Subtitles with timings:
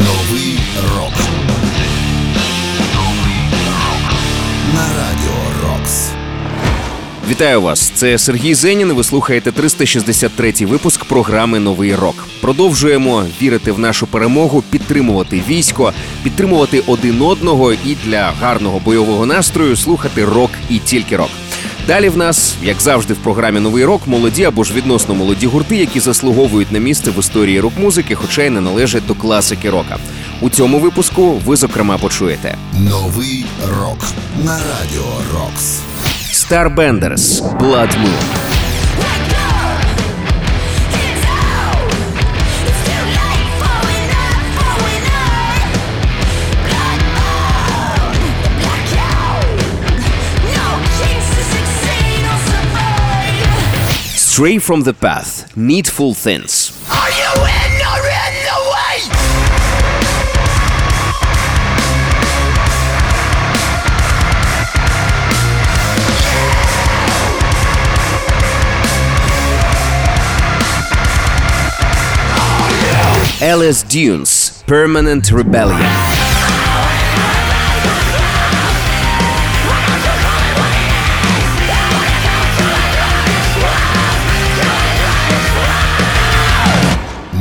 [0.00, 0.58] Новий
[0.96, 1.12] рок.
[4.74, 6.10] На радіо Рокс.
[7.30, 7.80] Вітаю вас!
[7.94, 8.92] Це Сергій Зенін.
[8.92, 12.26] Ви слухаєте 363-й випуск програми Новий рок.
[12.40, 15.92] Продовжуємо вірити в нашу перемогу, підтримувати військо,
[16.22, 21.30] підтримувати один одного і для гарного бойового настрою слухати рок і тільки рок.
[21.90, 25.76] Далі в нас, як завжди, в програмі Новий рок, молоді або ж відносно молоді гурти,
[25.76, 29.96] які заслуговують на місце в історії рок-музики, хоча й не належать до класики рока.
[30.40, 33.46] У цьому випуску ви зокрема почуєте Новий
[33.80, 33.98] рок.
[34.44, 35.78] На радіо Рокс.
[36.32, 38.59] Starbenders Blood Moon.
[54.40, 56.72] Stray from the Path, Needful Things.
[56.90, 58.96] Are you in or in the way?
[73.46, 76.19] Alice Dunes, Permanent Rebellion.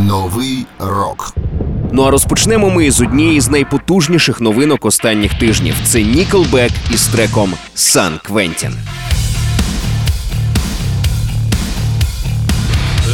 [0.10, 1.34] Новий рок.
[1.92, 5.76] Ну а розпочнемо ми з однієї з найпотужніших новинок останніх тижнів.
[5.84, 8.72] Це Nickelback із треком Сан Квентін.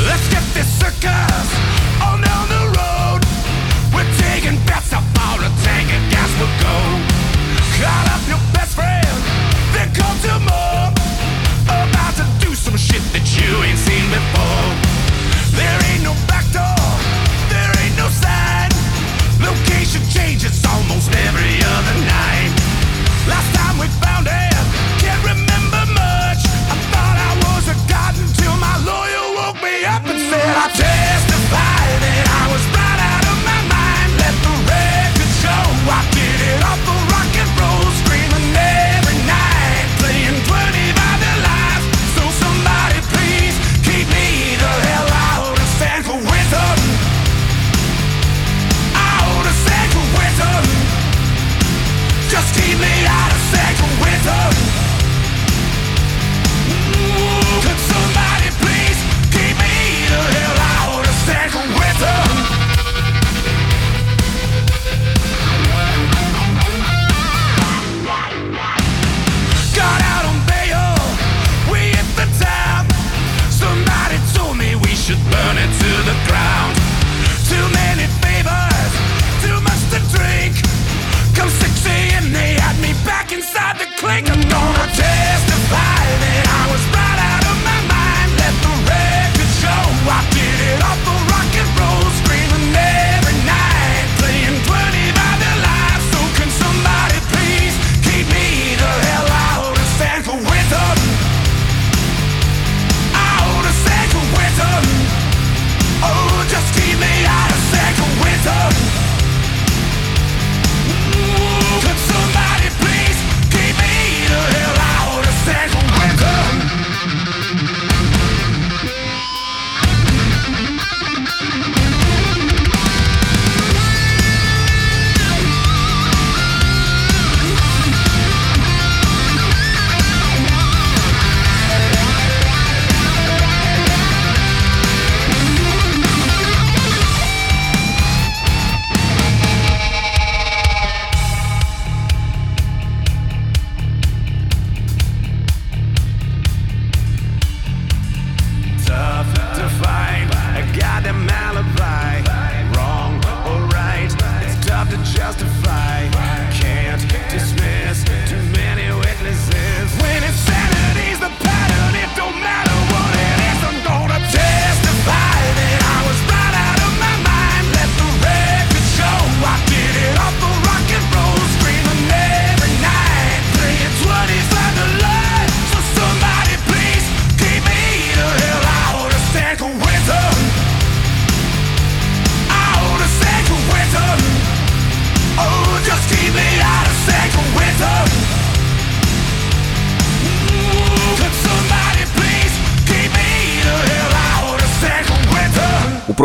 [0.07, 1.74] Let's get this circus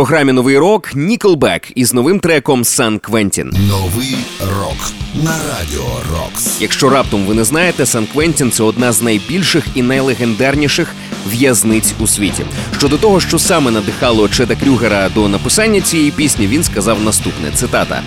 [0.01, 3.53] програмі новий рок Nickelback із новим треком Сан Квентін.
[3.69, 6.61] Новий рок на радіо Рокс.
[6.61, 10.95] Якщо раптом ви не знаєте, Сан Квентін це одна з найбільших і найлегендарніших
[11.27, 12.45] в'язниць у світі.
[12.79, 18.03] Щодо того, що саме надихало Чеда Крюгера до написання цієї пісні, він сказав наступне: цитата: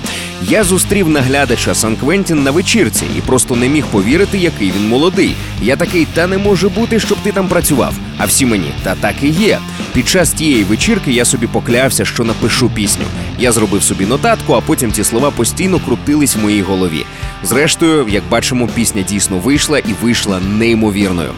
[0.50, 5.36] Я зустрів наглядача Сан Квентін на вечірці і просто не міг повірити, який він молодий.
[5.62, 7.96] Я такий, та не може бути, щоб ти там працював.
[8.18, 9.60] А всі мені, та так і є.
[9.94, 13.06] Під час тієї вечірки я собі поклявся, що напишу пісню.
[13.40, 17.06] Я зробив собі нотатку, а потім ці слова постійно крутились в моїй голові.
[17.44, 21.32] Зрештою, як бачимо, пісня дійсно вийшла і вийшла неймовірною.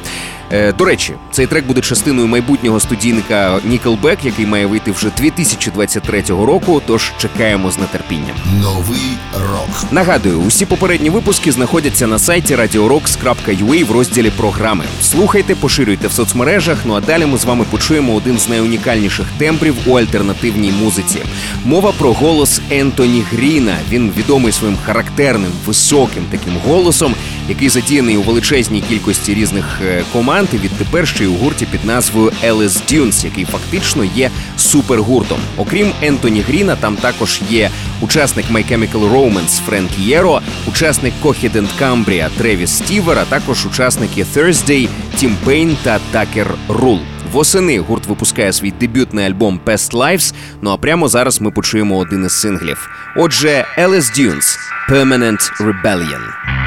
[0.51, 6.21] Е, до речі, цей трек буде частиною майбутнього студійника Nickelback, який має вийти вже 2023
[6.21, 6.81] року.
[6.87, 8.35] Тож чекаємо з нетерпінням.
[8.61, 9.91] Новий рок.
[9.91, 14.83] Нагадую, усі попередні випуски знаходяться на сайті radiorocks.ua в розділі програми.
[15.01, 16.77] Слухайте, поширюйте в соцмережах.
[16.85, 21.19] Ну а далі ми з вами почуємо один з найунікальніших тембрів у альтернативній музиці.
[21.65, 23.77] Мова про голос Ентоні Гріна.
[23.89, 27.15] Він відомий своїм характерним високим таким голосом,
[27.49, 30.34] який задіяний у величезній кількості різних е, команд.
[30.35, 32.93] І відтепер ще й у гурті під назвою L.S.
[32.93, 35.39] Dunes, який фактично є супергуртом.
[35.57, 37.69] Окрім Ентоні Гріна, там також є
[38.01, 44.89] учасник My Chemical Romance Френк Єро, учасник Coheed Cambria Тревіс Стівер, а також учасники Thursday,
[45.15, 46.99] Тім Пейн та Такер Рул.
[47.31, 52.25] Восени гурт випускає свій дебютний альбом Past Lives, Ну а прямо зараз ми почуємо один
[52.25, 52.89] із синглів.
[53.17, 54.57] Отже, LS Dunes–
[54.89, 56.64] Permanent Rebellion.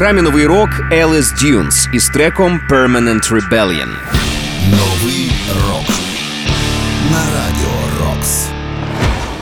[0.00, 3.88] Програмі новий рок Alice Dunes із треком Permanent Rebellion.
[4.70, 5.30] Новий
[5.66, 5.88] рок
[7.10, 8.46] на радіо Рокс.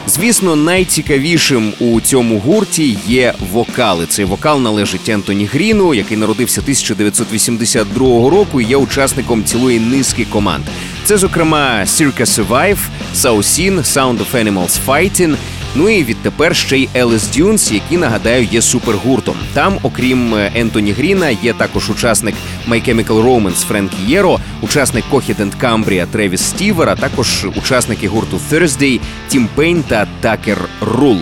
[0.07, 4.07] Звісно, найцікавішим у цьому гурті є вокали.
[4.07, 10.65] Цей вокал належить Ентоні Гріну, який народився 1982 року і є учасником цілої низки команд.
[11.05, 12.79] Це, зокрема, Circa Survive,
[13.15, 15.37] Sausin, Sound of Animals Fighting,
[15.75, 17.41] Ну і відтепер ще й L.S.
[17.41, 19.37] Dunes, які нагадаю є супергуртом.
[19.55, 22.35] Там, окрім е, Ентоні Гріна, є також учасник
[22.69, 29.01] My Chemical Romance Френкі Єро, учасник Coheed and Cambria Тревіс Стівер, також учасники гурту Thursday,
[29.29, 31.19] Тім Пейн та Такер Рул.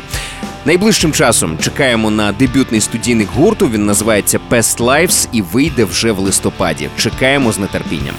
[0.65, 3.69] Найближчим часом чекаємо на дебютний студійник гурту.
[3.69, 6.89] Він називається Past Lives і вийде вже в листопаді.
[6.97, 8.15] Чекаємо з нетерпінням.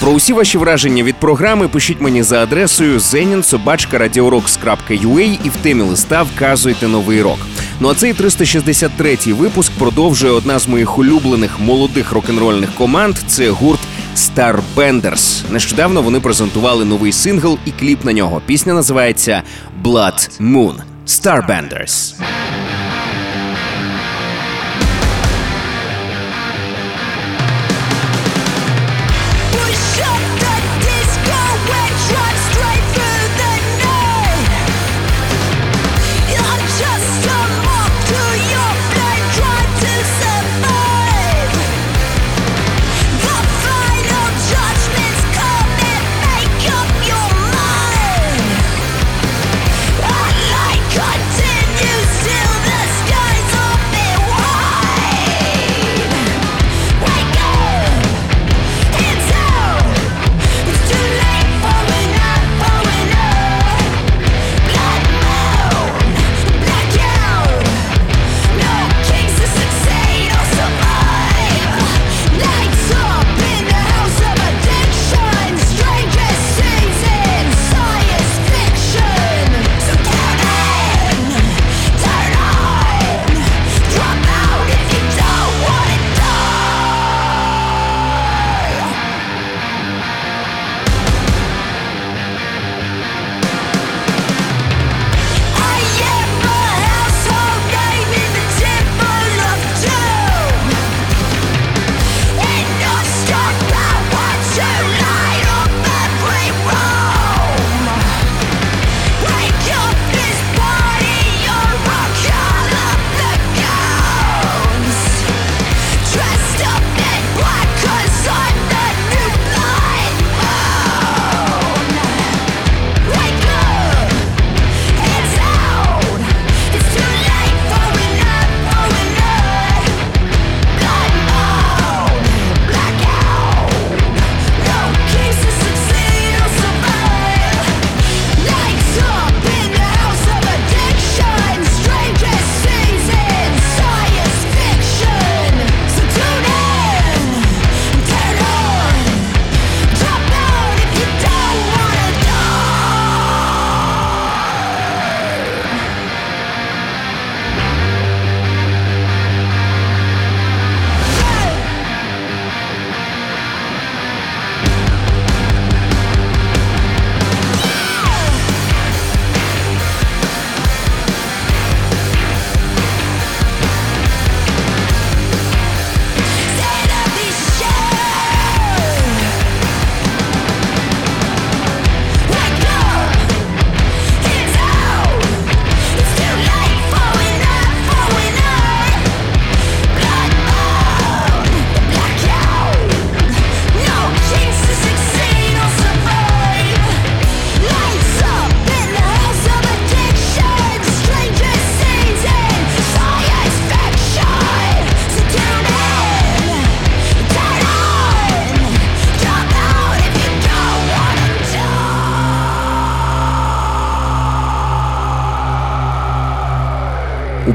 [0.00, 6.22] Про усі ваші враження від програми пишіть мені за адресою zeninsobachka.radiorocks.ua і в темі листа
[6.22, 7.38] вказуйте новий рок.
[7.80, 13.16] Ну а цей 363-й випуск продовжує одна з моїх улюблених молодих рок-н-рольних команд.
[13.26, 13.80] Це гурт
[14.16, 15.52] Starbenders.
[15.52, 18.42] Нещодавно вони презентували новий сингл і кліп на нього.
[18.46, 19.42] Пісня називається
[19.82, 20.74] Blood Moon.
[21.06, 22.14] Starbenders.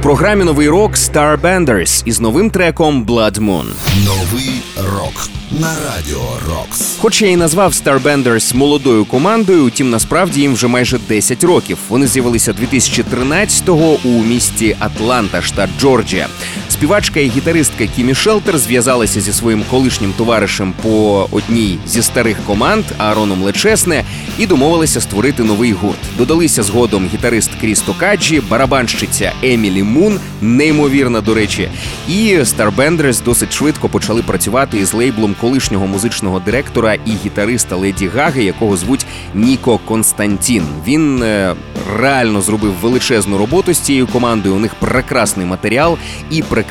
[0.05, 3.65] Програмі новий рок Starbenders із новим треком Blood Moon.
[4.05, 6.97] Новий рок на радіо Рокс.
[7.00, 11.77] Хоч я і назвав Starbenders молодою командою, утім насправді їм вже майже 10 років.
[11.89, 16.27] Вони з'явилися 2013-го у місті Атланта, штат Джорджія.
[16.75, 22.86] Співачка і гітаристка Кімі Шелтер зв'язалася зі своїм колишнім товаришем по одній зі старих команд
[22.98, 24.03] Аароном Лечесне
[24.38, 25.98] і домовилися створити новий гурт.
[26.17, 31.70] Додалися згодом гітарист Кріс Токаджі, барабанщиця Емілі Мун, неймовірна до речі.
[32.08, 38.44] І Starbenders досить швидко почали працювати із лейблом колишнього музичного директора і гітариста Леді Гаги,
[38.44, 40.63] якого звуть Ніко Константін.
[40.88, 41.55] Він е,
[42.00, 44.55] реально зробив величезну роботу з цією командою.
[44.55, 45.98] У них прекрасний матеріал
[46.29, 46.65] і прекрасний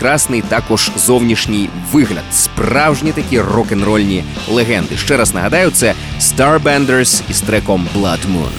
[0.48, 2.24] також зовнішній вигляд.
[2.32, 4.96] Справжні такі рок-н-рольні легенди.
[4.96, 8.50] Ще раз нагадаю, це Starbenders із треком Blood Moon.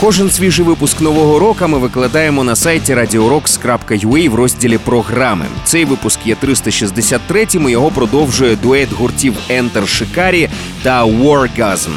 [0.00, 5.46] Кожен свіжий випуск нового року ми викладаємо на сайті radiorocks.ua в розділі програми.
[5.64, 10.48] Цей випуск є 363-м, і Його продовжує дует гуртів Enter Shikari
[10.82, 11.90] та Wargasm.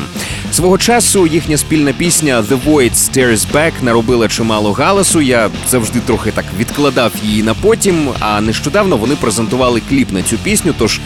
[0.55, 5.21] Свого часу їхня спільна пісня The Void Stares Back наробила чимало галасу.
[5.21, 8.09] Я завжди трохи так відкладав її на потім.
[8.19, 10.74] А нещодавно вони презентували кліп на цю пісню.
[10.77, 11.00] Тож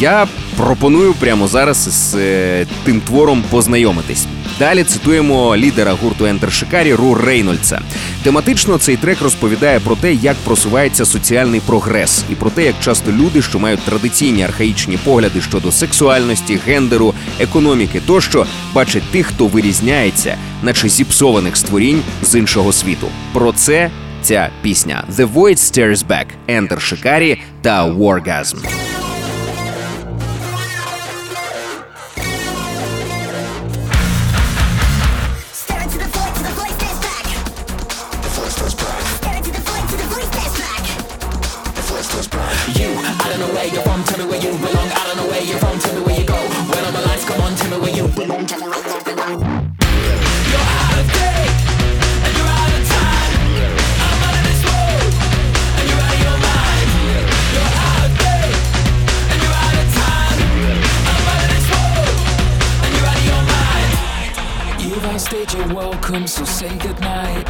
[0.00, 0.26] я
[0.56, 4.26] пропоную прямо зараз з е, тим твором познайомитись.
[4.58, 7.80] Далі цитуємо лідера гурту Enter Shikari Ру Рейнольдса.
[8.22, 13.12] Тематично цей трек розповідає про те, як просувається соціальний прогрес, і про те, як часто
[13.12, 20.36] люди, що мають традиційні архаїчні погляди щодо сексуальності, гендеру, економіки тощо, бачать тих, хто вирізняється,
[20.62, 23.06] наче зіпсованих створінь з іншого світу.
[23.32, 23.90] Про це
[24.22, 28.97] ця пісня The Void Stares Back, Enter Shikari та Wargasm.
[66.08, 67.46] Welcome, so say goodnight.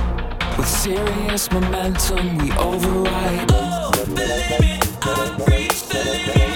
[0.56, 3.50] With serious momentum, we override.
[3.52, 6.47] Oh, me, I've reached the limit.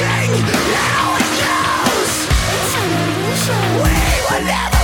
[0.00, 0.30] watching,
[0.72, 2.28] now it goes.
[3.76, 4.81] We will never.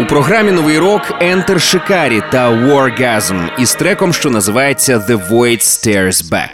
[0.00, 6.30] У програмі новий рок Enter Shikari та Wargasm із треком, що називається The Void Stares
[6.30, 6.50] Back.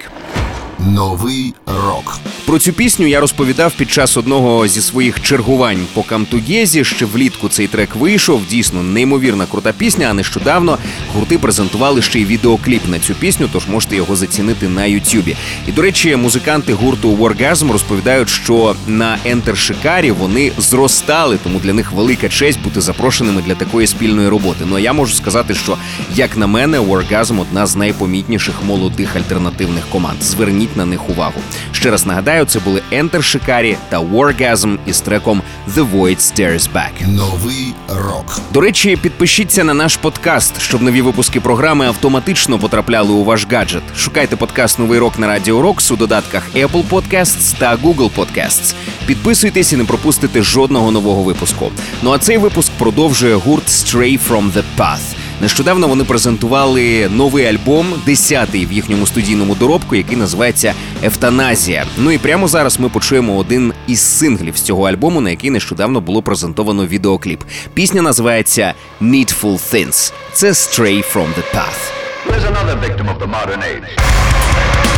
[0.79, 2.19] Новий рок.
[2.51, 6.85] Про цю пісню я розповідав під час одного зі своїх чергувань по Камтугезі.
[6.85, 8.47] Ще влітку цей трек вийшов.
[8.47, 10.07] Дійсно, неймовірна крута пісня.
[10.11, 10.79] А нещодавно
[11.15, 15.37] гурти презентували ще й відеокліп на цю пісню, тож можете його зацінити на Ютюбі.
[15.69, 21.73] І до речі, музиканти гурту Wargasm розповідають, що на Enter Шикарі вони зростали, тому для
[21.73, 24.65] них велика честь бути запрошеними для такої спільної роботи.
[24.67, 25.77] Ну а я можу сказати, що
[26.15, 30.23] як на мене, Wargasm– одна з найпомітніших молодих альтернативних команд.
[30.23, 31.41] Зверніть на них увагу.
[31.73, 35.43] Ще раз нагадаю, це були Enter Шикарі та Wargasm із треком
[35.75, 37.09] The Void Stares Back.
[37.09, 38.41] Новий рок.
[38.53, 43.83] До речі, підпишіться на наш подкаст, щоб нові випуски програми автоматично потрапляли у ваш гаджет.
[43.97, 48.75] Шукайте подкаст Новий рок на Радіо Рокс у додатках Apple Podcasts та Google Podcasts.
[49.07, 51.71] Підписуйтесь і не пропустите жодного нового випуску.
[52.03, 55.20] Ну а цей випуск продовжує гурт Stray from the Path.
[55.41, 60.75] Нещодавно вони презентували новий альбом, десятий в їхньому студійному доробку, який називається
[61.05, 61.85] Ефтаназія.
[61.99, 66.01] Ну і прямо зараз ми почуємо один із синглів з цього альбому, на який нещодавно
[66.01, 67.41] було презентовано відеокліп.
[67.75, 70.13] Пісня називається Needful Things.
[70.33, 71.81] Це Stray from the Path.
[72.29, 74.90] There's another victim of the modern age.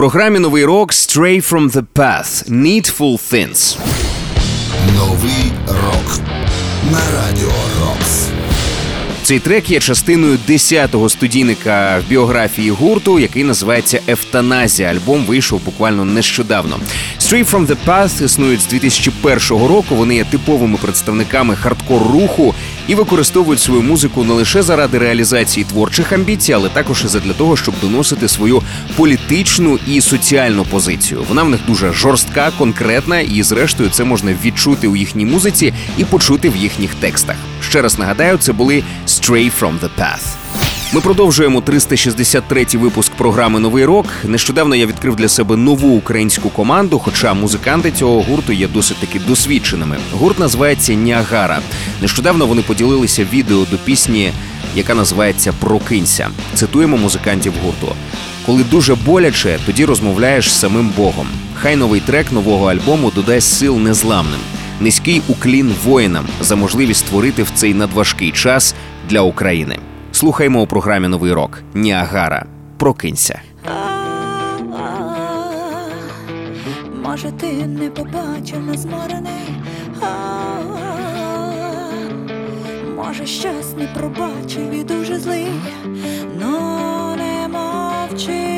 [0.00, 3.78] Програмі новий рок Stray from the Path Needful Things.
[4.96, 6.20] Новий рок
[6.92, 8.28] на радіо Рокс.
[9.22, 14.88] Цей трек є частиною 10-го студійника в біографії гурту, який називається Ефтаназія.
[14.88, 16.78] Альбом вийшов буквально нещодавно.
[17.20, 19.94] Straight from the Path існують з 2001 року.
[19.94, 22.54] Вони є типовими представниками хардкор руху
[22.90, 27.56] і використовують свою музику не лише заради реалізації творчих амбіцій, але також і задля того,
[27.56, 28.62] щоб доносити свою
[28.96, 31.24] політичну і соціальну позицію.
[31.28, 36.04] Вона в них дуже жорстка, конкретна, і зрештою це можна відчути у їхній музиці і
[36.04, 37.36] почути в їхніх текстах.
[37.60, 40.69] Ще раз нагадаю, це були Stray from the Path.
[40.92, 44.06] Ми продовжуємо 363-й випуск програми Новий рок.
[44.24, 49.18] Нещодавно я відкрив для себе нову українську команду, хоча музиканти цього гурту є досить таки
[49.18, 49.96] досвідченими.
[50.12, 51.58] Гурт називається Ніагара.
[52.02, 54.32] Нещодавно вони поділилися відео до пісні,
[54.74, 56.28] яка називається Прокинься.
[56.54, 57.96] Цитуємо музикантів гурту.
[58.46, 61.26] Коли дуже боляче, тоді розмовляєш з самим Богом.
[61.54, 64.40] Хай новий трек нового альбому додасть сил незламним.
[64.80, 68.74] Низький уклін воїнам за можливість створити в цей надважкий час
[69.08, 69.76] для України.
[70.20, 72.46] Слухаймо у програмі Новий рок Ніагара.
[72.76, 73.40] Прокинься.
[77.04, 79.62] Може, ти не побачив нас зморений,
[82.96, 85.46] може, щось не пробачив і дуже злий,
[86.40, 88.49] но не мовчи.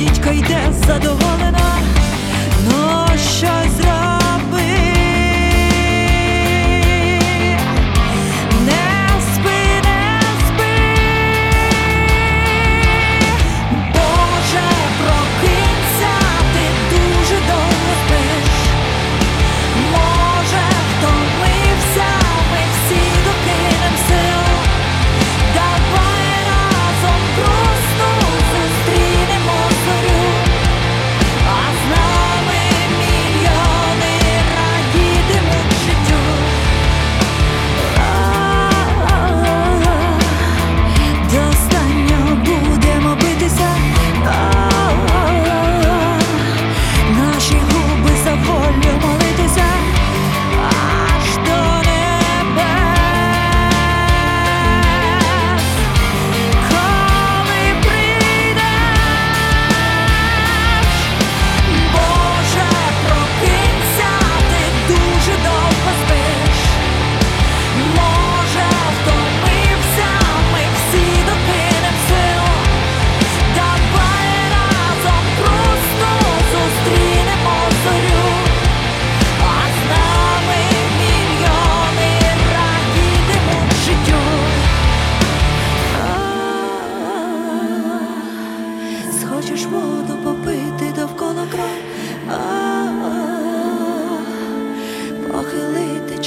[0.00, 1.29] Дідько йде задоволена,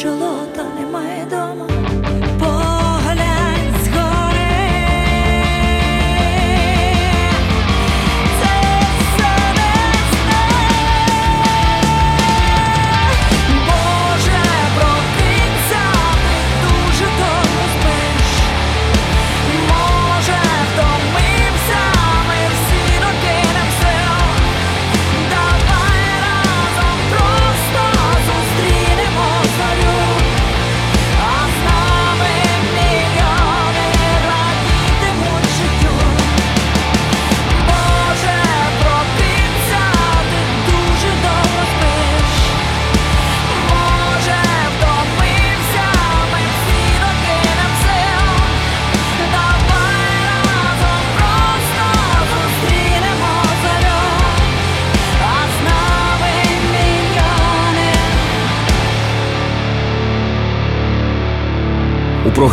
[0.03, 0.72] 着落单。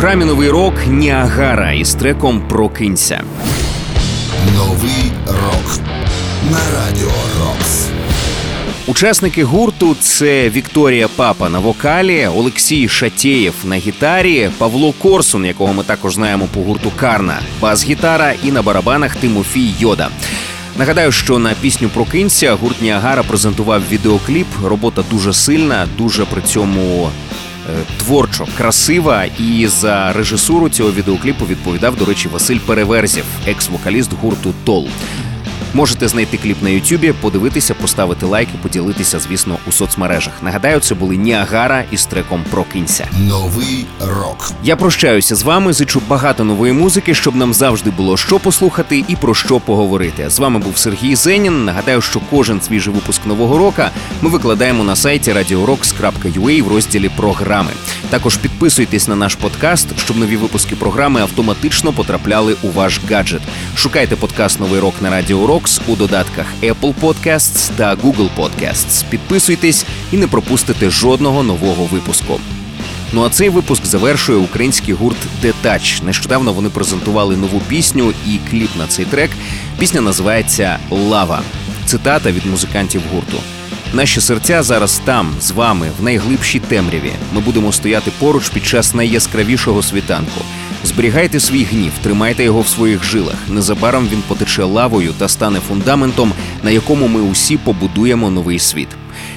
[0.01, 3.23] Програмі Новий рок Ніагара із треком Прокинься.
[4.55, 5.79] Новий рок
[6.51, 7.87] на радіо Рокс.
[8.87, 15.83] Учасники гурту це Вікторія Папа на вокалі, Олексій Шатєєв на гітарі, Павло Корсун, якого ми
[15.83, 20.09] також знаємо по гурту Карна, бас-гітара і на барабанах Тимофій Йода.
[20.77, 24.47] Нагадаю, що на пісню Прокинься гурт Ніагара презентував відеокліп.
[24.63, 27.09] Робота дуже сильна, дуже при цьому
[27.97, 29.25] творчо красива.
[29.39, 34.87] І за режисуру цього відеокліпу відповідав, до речі, Василь Переверзів, екс-вокаліст гурту Тол.
[35.73, 40.33] Можете знайти кліп на Ютубі, подивитися, поставити лайк і поділитися, звісно, у соцмережах.
[40.41, 43.07] Нагадаю, це були Ніагара із треком Прокинься.
[43.19, 44.51] Новий рок.
[44.63, 45.73] Я прощаюся з вами.
[45.73, 50.29] Зичу багато нової музики, щоб нам завжди було що послухати і про що поговорити.
[50.29, 51.65] З вами був Сергій Зенін.
[51.65, 57.71] Нагадаю, що кожен свіжий випуск нового рока ми викладаємо на сайті radiorocks.ua в розділі програми.
[58.09, 63.41] Також підписуйтесь на наш подкаст, щоб нові випуски програми автоматично потрапляли у ваш гаджет.
[63.75, 69.05] Шукайте подкаст Новий рок на Радіо Rocks у додатках Apple Podcasts та Google Podcasts.
[69.09, 72.39] Підписуйтесь і не пропустите жодного нового випуску.
[73.13, 76.01] Ну а цей випуск завершує український гурт Детач.
[76.01, 79.31] Нещодавно вони презентували нову пісню і кліп на цей трек.
[79.79, 81.41] Пісня називається Лава.
[81.85, 83.37] Цитата від музикантів гурту.
[83.93, 87.11] Наші серця зараз там, з вами, в найглибшій темряві.
[87.33, 90.41] Ми будемо стояти поруч під час найяскравішого світанку.
[90.83, 93.35] Зберігайте свій гнів, тримайте його в своїх жилах.
[93.49, 98.87] Незабаром він потече лавою та стане фундаментом, на якому ми усі побудуємо новий світ.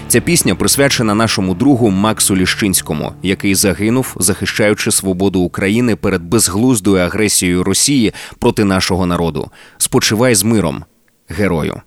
[0.09, 7.65] Ця пісня присвячена нашому другу Максу Ліщинському, який загинув, захищаючи свободу України перед безглуздою агресією
[7.65, 9.51] Росії проти нашого народу.
[9.79, 10.85] Спочивай з миром,
[11.29, 11.81] герою.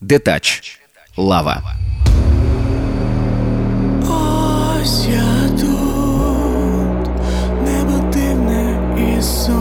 [0.00, 0.78] Детач.
[1.16, 1.91] Лава.
[9.22, 9.51] so